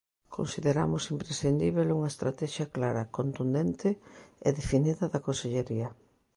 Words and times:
Consideramos 0.37 1.03
imprescindíbel 1.13 1.87
unha 1.97 2.11
estratexia 2.13 2.65
clara, 2.75 3.09
contundente 3.17 3.89
e 4.47 4.49
definida 4.59 5.03
da 5.13 5.23
Consellería. 5.27 5.89